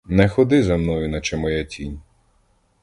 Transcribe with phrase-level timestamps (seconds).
[0.05, 2.01] Не ходи за мною, наче моя тінь!